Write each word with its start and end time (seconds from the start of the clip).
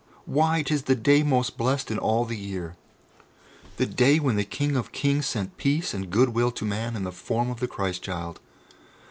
Why, 0.25 0.63
'tis 0.63 0.85
the 0.85 0.95
day 0.95 1.21
most 1.21 1.57
blessed 1.59 1.91
in 1.91 1.99
all 1.99 2.25
the 2.25 2.35
year 2.35 2.75
the 3.77 3.85
day 3.85 4.17
when 4.19 4.35
the 4.35 4.43
King 4.43 4.75
of 4.75 4.91
Kings 4.91 5.27
sent 5.27 5.57
peace 5.57 5.93
and 5.93 6.09
goodwill 6.09 6.49
to 6.53 6.65
Man 6.65 6.95
in 6.95 7.03
the 7.03 7.11
form 7.11 7.51
of 7.51 7.59
the 7.59 7.67
Christ 7.67 8.01
Child. 8.01 8.39